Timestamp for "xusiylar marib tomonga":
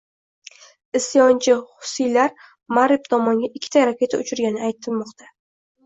1.83-3.53